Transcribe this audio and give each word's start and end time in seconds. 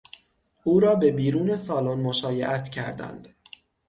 او 0.63 0.79
را 0.79 0.95
به 0.95 1.11
بیرون 1.11 1.55
سالن 1.55 1.99
مشایعت 1.99 2.69
کردند 2.69 3.35